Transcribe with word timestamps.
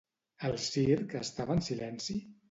El 0.47 0.55
circ 0.63 1.13
estava 1.19 1.55
en 1.57 1.61
silenci? 1.67 2.17